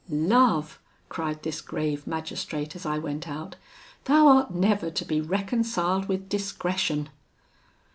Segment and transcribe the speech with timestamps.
[0.09, 0.79] love!'
[1.09, 3.55] cried this grave magistrate as I went out,
[4.05, 7.07] 'thou art never to be reconciled with discretion!'